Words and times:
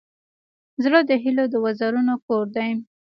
زړه 0.83 0.99
د 1.09 1.11
هيلو 1.23 1.45
د 1.49 1.55
وزرونو 1.65 2.13
کور 2.25 2.45
دی. 2.55 2.69